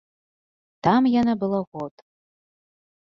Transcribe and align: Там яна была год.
Там 0.87 1.01
яна 1.21 1.33
была 1.43 1.59
год. 1.77 1.93